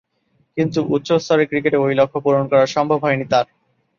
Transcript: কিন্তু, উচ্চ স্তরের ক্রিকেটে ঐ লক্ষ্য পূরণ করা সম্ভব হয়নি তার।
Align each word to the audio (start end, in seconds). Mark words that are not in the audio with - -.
কিন্তু, 0.57 0.79
উচ্চ 0.89 1.09
স্তরের 1.15 1.47
ক্রিকেটে 1.47 1.77
ঐ 1.77 1.95
লক্ষ্য 1.95 2.19
পূরণ 2.23 2.43
করা 2.47 2.65
সম্ভব 2.67 2.99
হয়নি 3.03 3.25
তার। 3.29 3.45